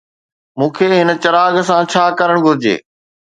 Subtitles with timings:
[0.57, 2.75] مون کي هن چراغ سان ڇا ڪرڻ گهرجي؟